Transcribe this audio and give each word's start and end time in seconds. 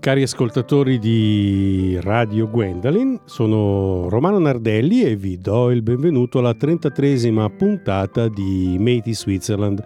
Cari 0.00 0.22
ascoltatori 0.22 1.00
di 1.00 1.98
Radio 2.00 2.48
Gwendolyn, 2.48 3.18
sono 3.24 4.08
Romano 4.08 4.38
Nardelli 4.38 5.02
e 5.02 5.16
vi 5.16 5.38
do 5.38 5.72
il 5.72 5.82
benvenuto 5.82 6.38
alla 6.38 6.52
33esima 6.52 7.50
puntata 7.54 8.28
di 8.28 8.76
Matey 8.78 9.12
Switzerland. 9.12 9.84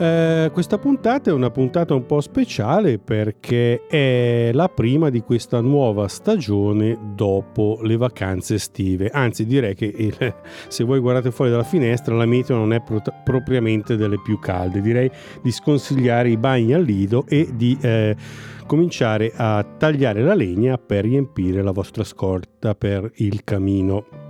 Eh, 0.00 0.48
questa 0.50 0.78
puntata 0.78 1.28
è 1.28 1.32
una 1.34 1.50
puntata 1.50 1.92
un 1.92 2.06
po' 2.06 2.22
speciale 2.22 2.96
perché 2.98 3.86
è 3.86 4.50
la 4.54 4.70
prima 4.70 5.10
di 5.10 5.20
questa 5.20 5.60
nuova 5.60 6.08
stagione 6.08 6.96
dopo 7.14 7.80
le 7.82 7.98
vacanze 7.98 8.54
estive. 8.54 9.10
Anzi, 9.10 9.44
direi 9.44 9.74
che 9.74 9.84
il, 9.94 10.34
se 10.68 10.84
voi 10.84 11.00
guardate 11.00 11.30
fuori 11.30 11.50
dalla 11.50 11.64
finestra 11.64 12.14
la 12.14 12.24
meteo 12.24 12.56
non 12.56 12.72
è 12.72 12.80
pro- 12.80 13.02
propriamente 13.22 13.96
delle 13.96 14.18
più 14.22 14.38
calde. 14.38 14.80
Direi 14.80 15.10
di 15.42 15.50
sconsigliare 15.50 16.30
i 16.30 16.38
bagni 16.38 16.72
al 16.72 16.82
lido 16.82 17.26
e 17.28 17.50
di 17.52 17.76
eh, 17.82 18.16
cominciare 18.66 19.30
a 19.36 19.62
tagliare 19.62 20.22
la 20.22 20.34
legna 20.34 20.78
per 20.78 21.04
riempire 21.04 21.60
la 21.60 21.72
vostra 21.72 22.04
scorta 22.04 22.74
per 22.74 23.12
il 23.16 23.44
camino. 23.44 24.29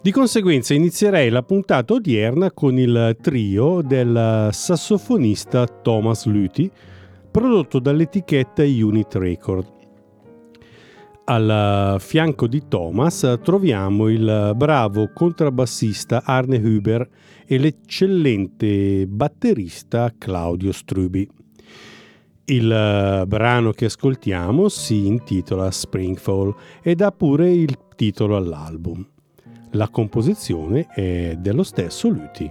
Di 0.00 0.12
conseguenza 0.12 0.74
inizierei 0.74 1.28
la 1.28 1.42
puntata 1.42 1.94
odierna 1.94 2.52
con 2.52 2.78
il 2.78 3.16
trio 3.20 3.82
del 3.82 4.48
sassofonista 4.52 5.66
Thomas 5.66 6.24
Luthi, 6.26 6.70
prodotto 7.28 7.80
dall'etichetta 7.80 8.62
Unit 8.62 9.14
Record. 9.16 9.66
Al 11.24 11.96
fianco 11.98 12.46
di 12.46 12.62
Thomas 12.68 13.40
troviamo 13.42 14.08
il 14.08 14.52
bravo 14.54 15.10
contrabbassista 15.12 16.22
Arne 16.24 16.58
Huber 16.58 17.06
e 17.44 17.58
l'eccellente 17.58 19.04
batterista 19.08 20.14
Claudio 20.16 20.70
Strubi. 20.70 21.28
Il 22.44 23.24
brano 23.26 23.72
che 23.72 23.86
ascoltiamo 23.86 24.68
si 24.68 25.06
intitola 25.06 25.72
Springfall 25.72 26.54
ed 26.82 27.00
ha 27.00 27.10
pure 27.10 27.52
il 27.52 27.76
titolo 27.96 28.36
all'album. 28.36 29.04
La 29.72 29.88
composizione 29.88 30.86
è 30.86 31.36
dello 31.38 31.62
stesso 31.62 32.08
Luti. 32.08 32.50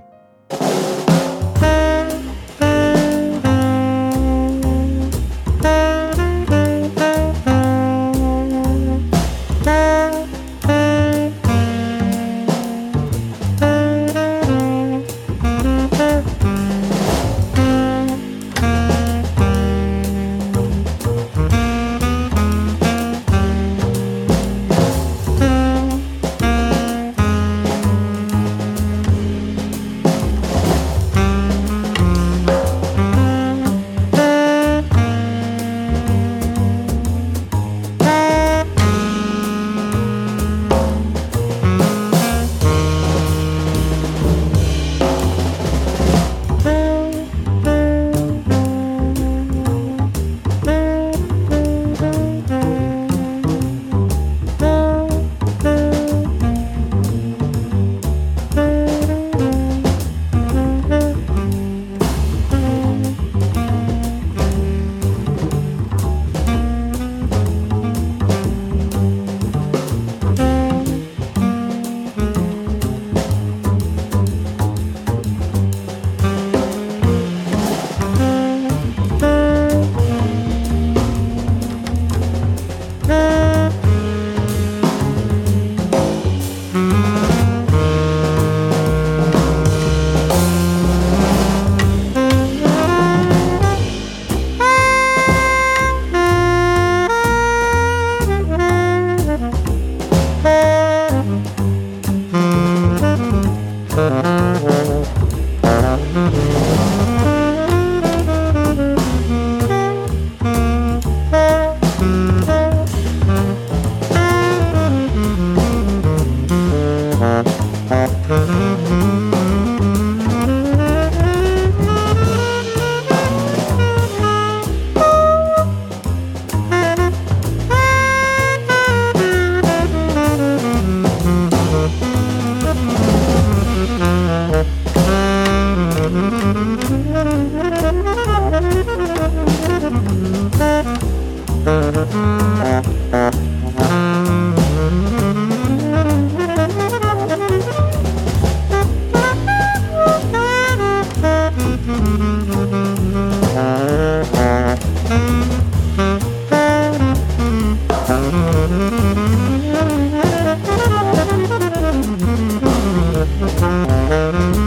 Música 164.06 164.67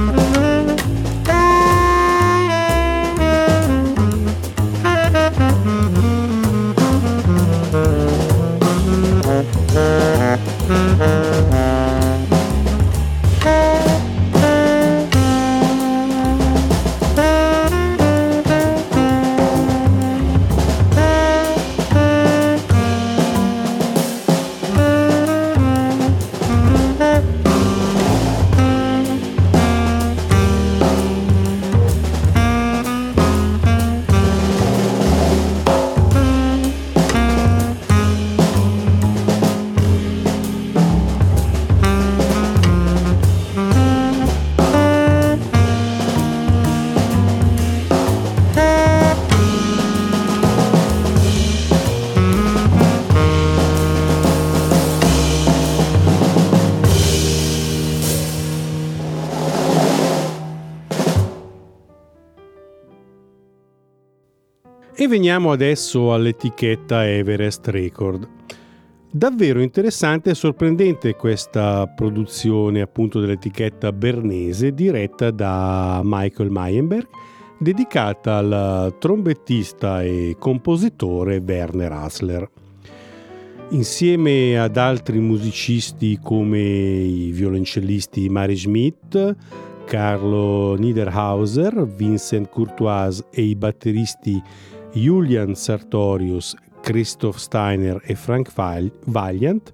E 65.00 65.08
veniamo 65.08 65.50
adesso 65.50 66.12
all'etichetta 66.12 67.08
Everest 67.08 67.66
Record. 67.68 68.28
Davvero 69.10 69.62
interessante 69.62 70.28
e 70.28 70.34
sorprendente 70.34 71.14
questa 71.14 71.86
produzione 71.86 72.82
appunto 72.82 73.18
dell'etichetta 73.18 73.92
bernese 73.92 74.74
diretta 74.74 75.30
da 75.30 76.02
Michael 76.04 76.50
Meyenberg 76.50 77.08
dedicata 77.58 78.36
al 78.36 78.96
trombettista 78.98 80.02
e 80.02 80.36
compositore 80.38 81.42
Werner 81.42 81.92
Hasler. 81.92 82.50
Insieme 83.70 84.58
ad 84.58 84.76
altri 84.76 85.18
musicisti 85.18 86.18
come 86.22 86.60
i 86.60 87.30
violoncellisti 87.32 88.28
Mari 88.28 88.54
Schmidt, 88.54 89.36
Carlo 89.86 90.74
Niederhauser, 90.74 91.86
Vincent 91.86 92.50
Courtois 92.50 93.24
e 93.30 93.40
i 93.40 93.56
batteristi 93.56 94.40
Julian 94.92 95.54
Sartorius, 95.54 96.56
Christoph 96.80 97.36
Steiner 97.36 98.00
e 98.04 98.14
Frank 98.14 98.52
Valiant, 99.04 99.72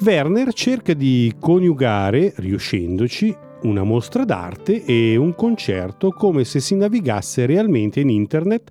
Werner 0.00 0.52
cerca 0.52 0.94
di 0.94 1.34
coniugare, 1.38 2.32
riuscendoci, 2.36 3.34
una 3.62 3.82
mostra 3.84 4.24
d'arte 4.24 4.84
e 4.84 5.16
un 5.16 5.34
concerto 5.34 6.10
come 6.10 6.44
se 6.44 6.60
si 6.60 6.74
navigasse 6.74 7.46
realmente 7.46 8.00
in 8.00 8.10
internet 8.10 8.70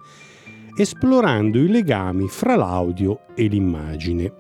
esplorando 0.76 1.60
i 1.60 1.68
legami 1.68 2.28
fra 2.28 2.56
l'audio 2.56 3.22
e 3.36 3.48
l'immagine. 3.48 4.34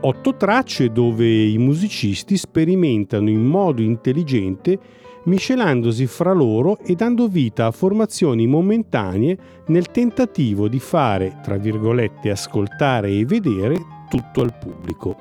Otto 0.00 0.36
tracce 0.36 0.90
dove 0.90 1.26
i 1.26 1.58
musicisti 1.58 2.36
sperimentano 2.36 3.28
in 3.28 3.44
modo 3.44 3.82
intelligente 3.82 4.78
miscelandosi 5.24 6.06
fra 6.06 6.32
loro 6.32 6.78
e 6.78 6.94
dando 6.94 7.28
vita 7.28 7.66
a 7.66 7.70
formazioni 7.70 8.46
momentanee 8.46 9.38
nel 9.66 9.90
tentativo 9.90 10.68
di 10.68 10.78
fare, 10.78 11.38
tra 11.42 11.56
virgolette, 11.56 12.30
ascoltare 12.30 13.10
e 13.10 13.24
vedere 13.24 13.76
tutto 14.08 14.40
al 14.40 14.56
pubblico. 14.58 15.16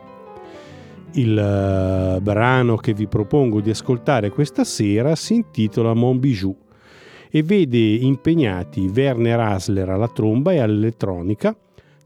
Il 1.13 1.31
uh, 1.31 2.21
brano 2.21 2.75
che 2.75 2.93
vi 2.93 3.07
propongo 3.07 3.59
di 3.61 3.69
ascoltare 3.69 4.29
questa 4.29 4.63
sera 4.63 5.15
si 5.15 5.35
intitola 5.35 5.93
Mon 5.93 6.19
Bijou 6.19 6.55
e 7.29 7.43
vede 7.43 7.77
impegnati 7.77 8.91
Werner 8.93 9.39
Hasler 9.39 9.89
alla 9.89 10.07
tromba 10.07 10.51
e 10.51 10.59
all'elettronica, 10.59 11.55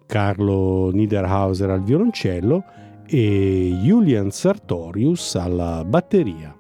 Carlo 0.06 0.92
Niederhauser 0.92 1.70
al 1.70 1.84
violoncello 1.84 2.64
e 3.06 3.78
Julian 3.82 4.32
Sartorius 4.32 5.36
alla 5.36 5.84
batteria. 5.86 6.56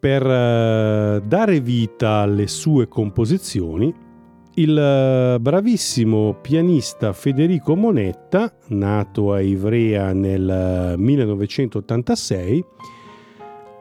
Per 0.00 0.24
uh, 0.24 1.20
dare 1.20 1.60
vita 1.60 2.20
alle 2.20 2.46
sue 2.46 2.88
composizioni, 2.88 3.94
il 4.54 5.34
uh, 5.36 5.38
bravissimo 5.38 6.38
pianista 6.40 7.12
Federico 7.12 7.76
Monetta, 7.76 8.50
nato 8.68 9.34
a 9.34 9.42
Ivrea 9.42 10.14
nel 10.14 10.94
1986, 10.96 12.64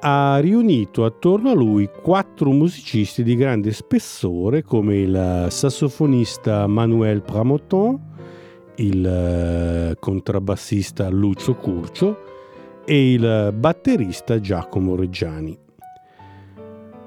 ha 0.02 0.40
riunito 0.40 1.06
attorno 1.06 1.52
a 1.52 1.56
lui 1.56 1.90
quattro 2.02 2.52
musicisti 2.52 3.24
di 3.24 3.38
grande 3.38 3.72
spessore 3.72 4.62
come 4.62 4.98
il 4.98 5.48
sassofonista 5.50 6.68
Manuel 6.68 7.22
Pramoton, 7.22 7.98
il 8.76 9.06
eh, 9.06 9.96
contrabbassista 9.98 11.08
Lucio 11.08 11.56
Curcio 11.56 12.18
e 12.84 13.14
il 13.14 13.54
batterista 13.56 14.42
Giacomo 14.42 14.98
Reggiani. 14.98 15.68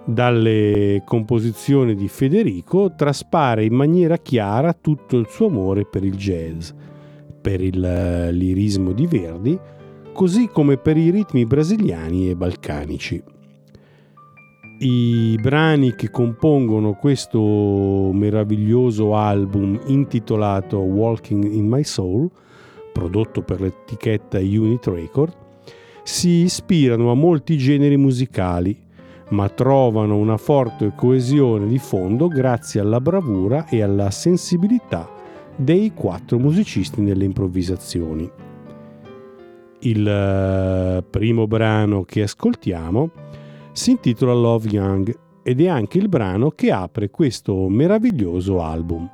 Dalle 0.05 1.03
composizioni 1.05 1.95
di 1.95 2.09
Federico 2.09 2.93
traspare 2.97 3.65
in 3.65 3.75
maniera 3.75 4.17
chiara 4.17 4.73
tutto 4.73 5.17
il 5.17 5.29
suo 5.29 5.47
amore 5.47 5.85
per 5.85 6.03
il 6.03 6.17
jazz, 6.17 6.71
per 7.41 7.61
il 7.61 7.83
eh, 7.85 8.33
lirismo 8.33 8.93
di 8.93 9.07
Verdi, 9.07 9.57
così 10.13 10.49
come 10.49 10.77
per 10.77 10.97
i 10.97 11.11
ritmi 11.11 11.47
brasiliani 11.47 12.31
e 12.31 12.35
balcanici. 12.35 13.23
I 14.81 15.39
brani 15.41 15.95
che 15.95 16.11
compongono 16.11 16.95
questo 16.95 18.11
meraviglioso 18.13 19.15
album 19.15 19.79
intitolato 19.87 20.79
Walking 20.79 21.45
in 21.45 21.69
My 21.69 21.85
Soul, 21.85 22.29
prodotto 22.93 23.43
per 23.43 23.61
l'etichetta 23.61 24.39
Unit 24.39 24.85
Record, 24.89 25.33
si 26.03 26.43
ispirano 26.43 27.13
a 27.13 27.15
molti 27.15 27.57
generi 27.57 27.97
musicali, 27.97 28.77
ma 29.33 29.49
trovano 29.49 30.17
una 30.17 30.37
forte 30.37 30.93
coesione 30.95 31.67
di 31.67 31.79
fondo 31.79 32.29
grazie 32.29 32.81
alla 32.81 33.01
bravura 33.01 33.67
e 33.67 33.83
alla 33.83 34.11
sensibilità 34.11 35.11
dei 35.57 35.93
quattro 35.95 36.39
musicisti 36.39 37.01
nelle 37.01 37.25
improvvisazioni. 37.25 38.31
Il 39.81 40.07
eh, 40.07 41.05
primo 41.09 41.47
brano 41.47 42.05
che 42.05 42.23
ascoltiamo 42.23 43.11
si 43.73 43.91
intitola 43.93 44.33
Love 44.33 44.69
Young 44.69 45.19
ed 45.43 45.61
è 45.61 45.69
anche 45.69 45.99
il 45.99 46.09
brano 46.09 46.51
che 46.51 46.71
apre 46.71 47.11
questo 47.11 47.69
meraviglioso 47.69 48.63
album. 48.63 49.11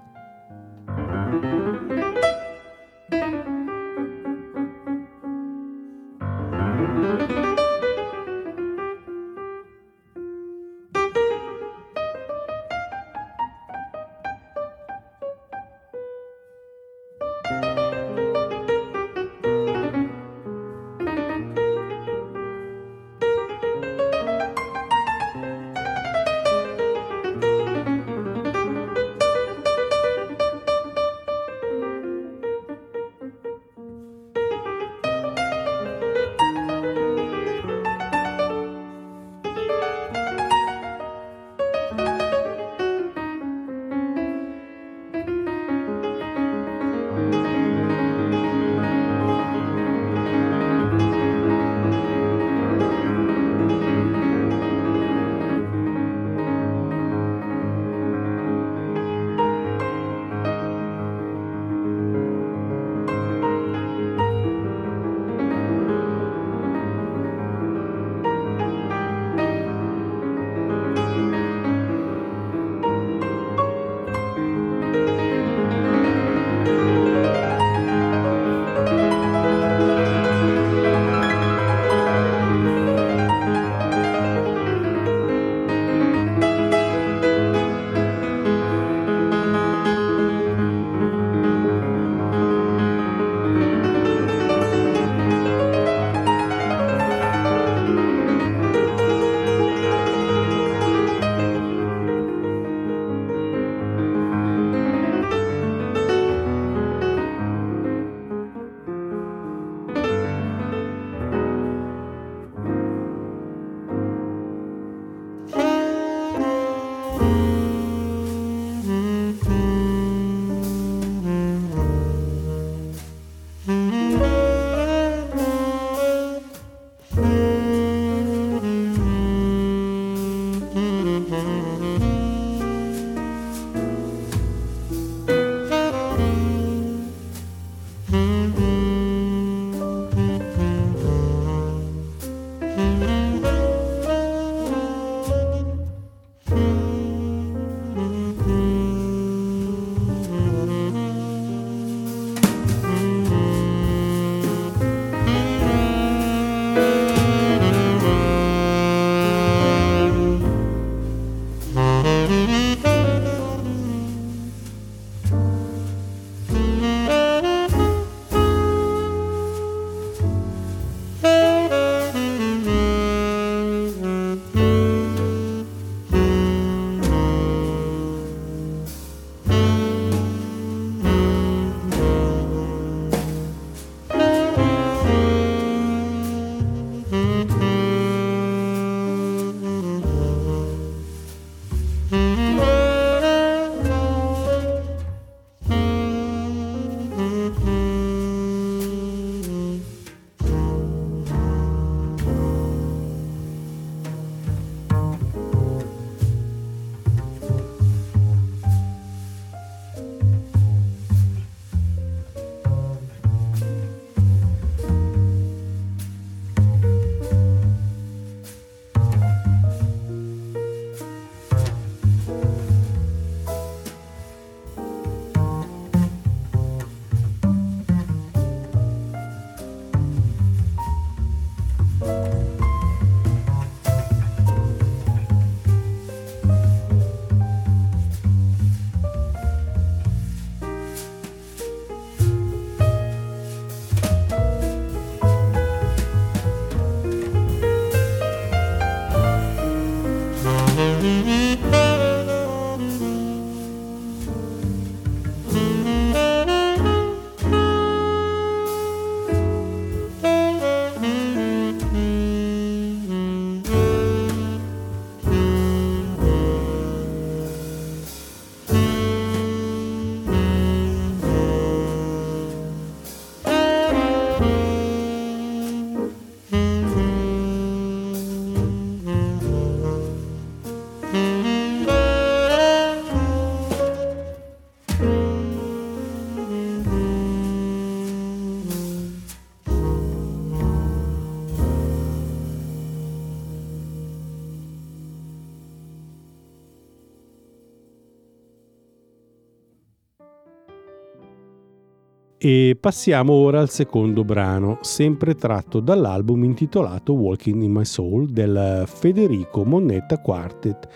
E 302.49 302.79
passiamo 302.81 303.35
ora 303.35 303.61
al 303.61 303.69
secondo 303.69 304.25
brano, 304.25 304.79
sempre 304.81 305.35
tratto 305.35 305.81
dall'album 305.81 306.45
intitolato 306.45 307.13
Walking 307.13 307.61
in 307.61 307.73
My 307.73 307.85
Soul 307.85 308.31
del 308.31 308.85
Federico 308.87 309.67
Monnetta 309.67 310.19
Quartet, 310.23 310.89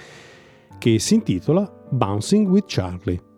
che 0.79 0.99
si 0.99 1.13
intitola 1.13 1.71
Bouncing 1.91 2.49
with 2.49 2.65
Charlie. 2.67 3.32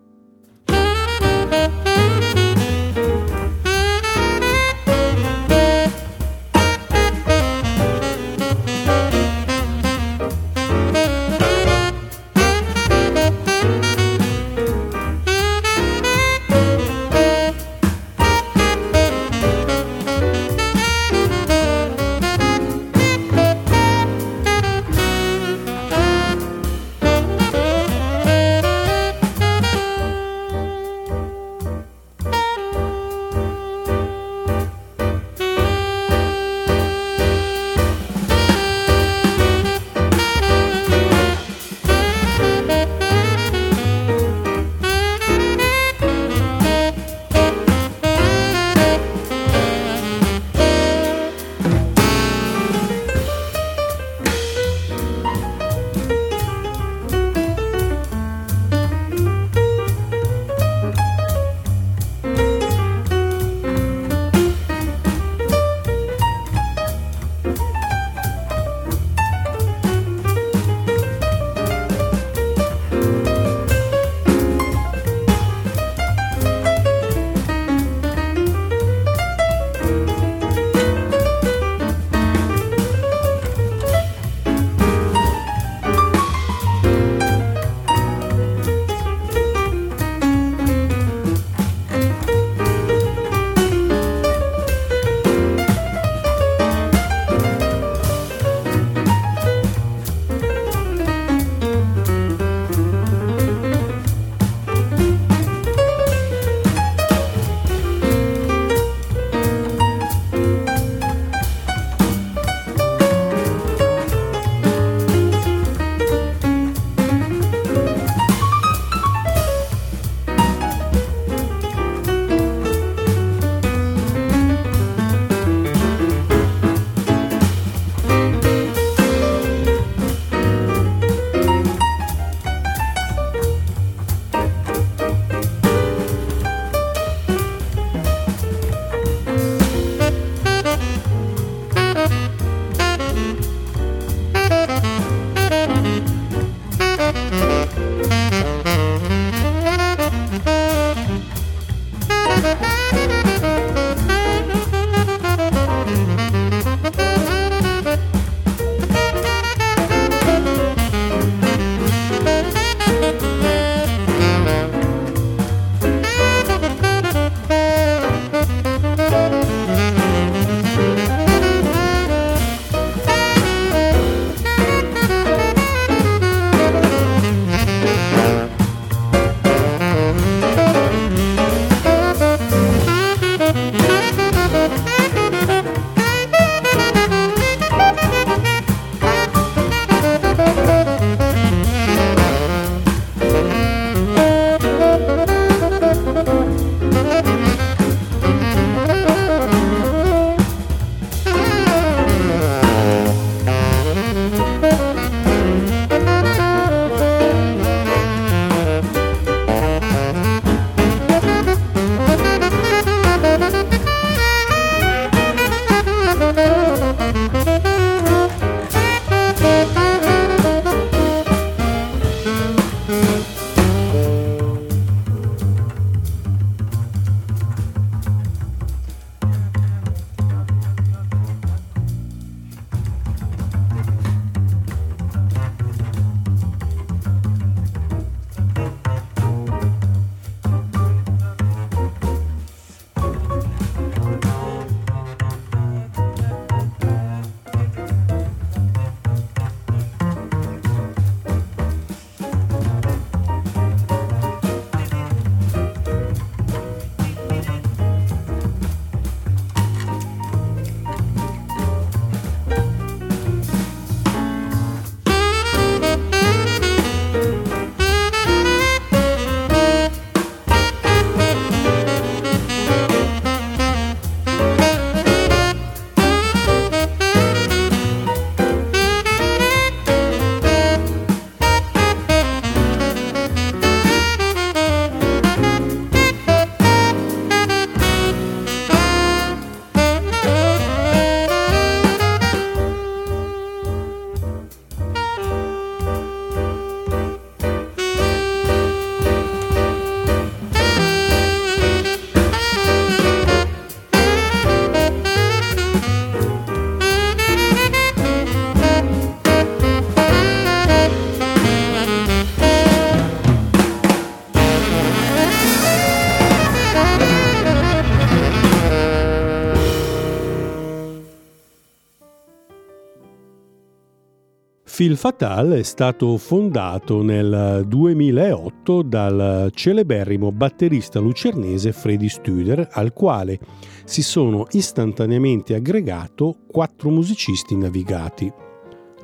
Phil 324.75 324.97
Fatal 324.97 325.51
è 325.51 325.63
stato 325.63 326.17
fondato 326.17 327.01
nel 327.01 327.63
2008 327.65 328.81
dal 328.81 329.49
celeberrimo 329.53 330.33
batterista 330.33 330.99
lucernese 330.99 331.71
Freddy 331.71 332.09
Studer, 332.09 332.67
al 332.73 332.91
quale 332.91 333.39
si 333.85 334.03
sono 334.03 334.45
istantaneamente 334.51 335.55
aggregato 335.55 336.39
quattro 336.45 336.89
musicisti 336.89 337.55
navigati. 337.55 338.29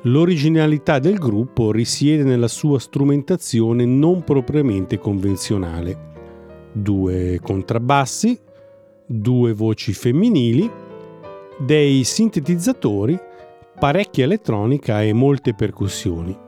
L'originalità 0.02 0.98
del 0.98 1.16
gruppo 1.16 1.72
risiede 1.72 2.22
nella 2.22 2.48
sua 2.48 2.78
strumentazione 2.78 3.86
non 3.86 4.24
propriamente 4.24 4.98
convenzionale. 4.98 6.10
Due 6.74 7.40
contrabbassi, 7.42 8.38
due 9.06 9.54
voci 9.54 9.94
femminili, 9.94 10.70
dei 11.58 12.04
sintetizzatori 12.04 13.18
parecchia 13.82 14.22
elettronica 14.22 15.02
e 15.02 15.12
molte 15.12 15.54
percussioni. 15.54 16.38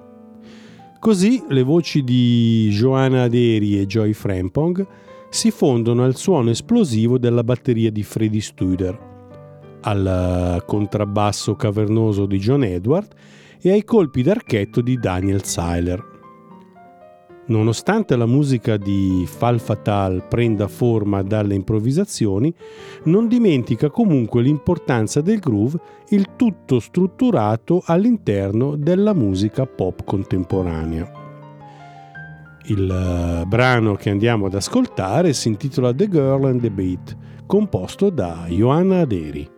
Così 1.01 1.43
le 1.49 1.65
voci 1.65 2.05
di 2.05 2.69
Joanna 2.71 3.25
Aderi 3.25 3.77
e 3.77 3.87
Joy 3.87 4.13
Frampong 4.13 4.87
si 5.31 5.51
fondono 5.51 6.05
al 6.05 6.15
suono 6.15 6.51
esplosivo 6.51 7.19
della 7.19 7.43
batteria 7.43 7.91
di 7.91 8.05
Freddy 8.05 8.39
Studer, 8.39 9.79
al 9.81 10.63
contrabbasso 10.65 11.57
cavernoso 11.57 12.27
di 12.27 12.39
John 12.39 12.63
Edward 12.63 13.13
e 13.61 13.73
ai 13.73 13.83
colpi 13.83 14.23
d'archetto 14.23 14.81
di 14.81 14.97
Daniel 14.97 15.43
Seiler. 15.43 16.14
Nonostante 17.47 18.17
la 18.17 18.25
musica 18.25 18.79
di 18.79 19.25
Fal 19.27 19.61
Fatal 19.61 20.27
prenda 20.27 20.67
forma 20.67 21.23
dalle 21.23 21.55
improvvisazioni, 21.55 22.55
non 23.05 23.29
dimentica 23.29 23.91
comunque 23.91 24.41
l'importanza 24.41 25.21
del 25.21 25.41
groove, 25.41 25.79
il 26.09 26.37
tutto 26.37 26.81
strutturato 26.81 27.83
all'interno 27.85 28.77
della 28.77 29.13
musica 29.13 29.67
pop 29.67 30.05
contemporanea. 30.05 31.23
Il 32.67 32.91
eh, 32.91 33.45
brano 33.47 33.95
che 33.95 34.09
andiamo 34.09 34.47
ad 34.47 34.55
ascoltare 34.55 35.35
si 35.35 35.49
intitola 35.49 35.93
The 35.93 36.09
Girl 36.09 36.47
and 36.47 36.63
the 36.63 36.71
Beat, 36.71 37.17
composto 37.45 38.09
da 38.09 38.47
Johanna 38.49 39.01
Aderi. 39.01 39.54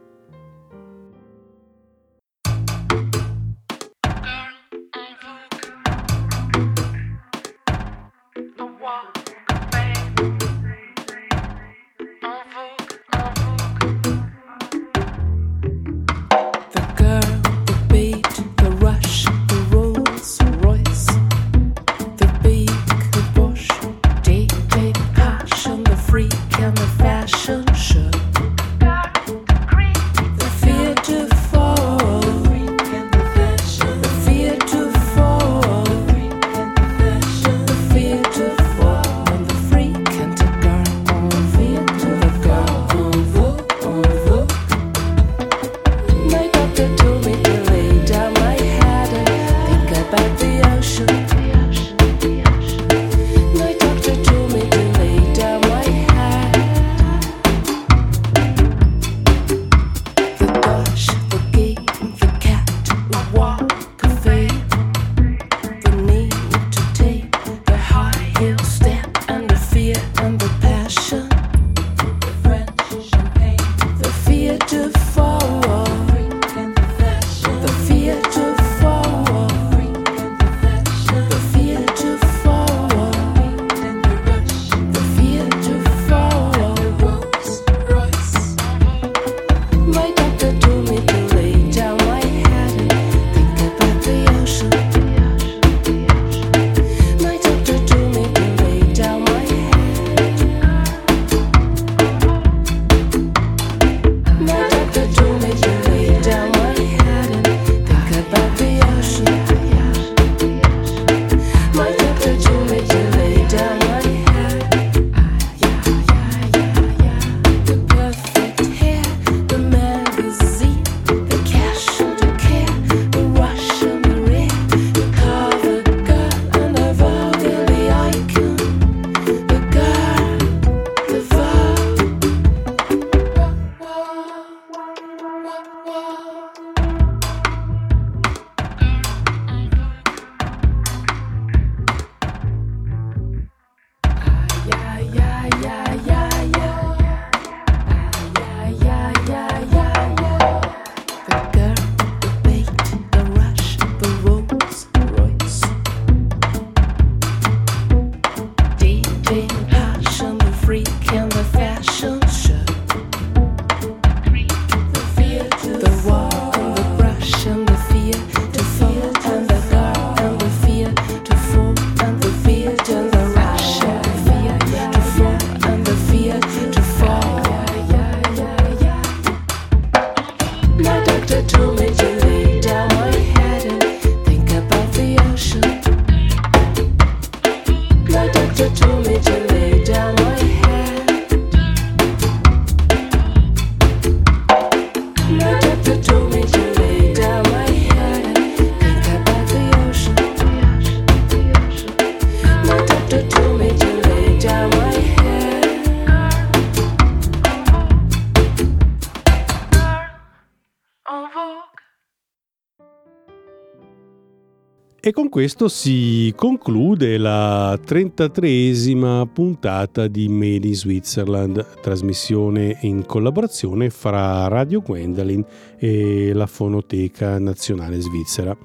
E 215.06 215.12
con 215.12 215.28
questo 215.28 215.68
si 215.68 216.32
conclude 216.34 217.16
la 217.16 217.74
33esima 217.74 219.24
puntata 219.32 220.08
di 220.08 220.28
Made 220.28 220.66
in 220.66 220.74
Switzerland, 220.74 221.64
trasmissione 221.80 222.78
in 222.80 223.06
collaborazione 223.06 223.88
fra 223.90 224.48
Radio 224.48 224.80
Gwendolyn 224.80 225.44
e 225.78 226.32
la 226.34 226.48
Fonoteca 226.48 227.38
Nazionale 227.38 228.00
Svizzera. 228.00 228.58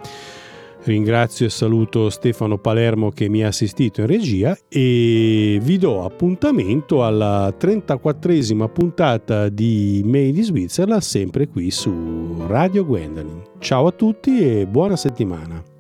Ringrazio 0.84 1.46
e 1.46 1.52
saluto 1.52 2.10
Stefano 2.10 2.58
Palermo 2.58 3.12
che 3.12 3.30
mi 3.30 3.44
ha 3.44 3.50
assistito 3.50 4.02
in 4.02 4.08
regia 4.08 4.58
e 4.68 5.60
vi 5.62 5.78
do 5.78 6.04
appuntamento 6.04 7.06
alla 7.06 7.56
34esima 7.56 8.68
puntata 8.68 9.48
di 9.50 10.02
Made 10.04 10.40
in 10.40 10.44
Switzerland 10.44 11.04
sempre 11.04 11.48
qui 11.48 11.70
su 11.70 12.46
Radio 12.48 12.84
Gwendolyn. 12.84 13.44
Ciao 13.60 13.86
a 13.86 13.92
tutti 13.92 14.40
e 14.40 14.66
buona 14.66 14.96
settimana. 14.96 15.71